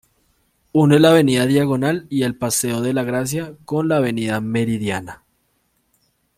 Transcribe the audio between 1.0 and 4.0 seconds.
avenida Diagonal y el paseo de Gracia con la